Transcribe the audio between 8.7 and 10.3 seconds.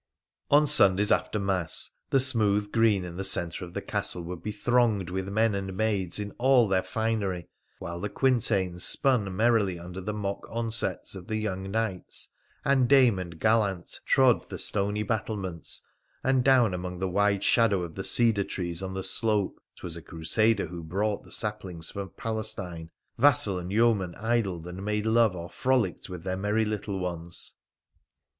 spun merrily under the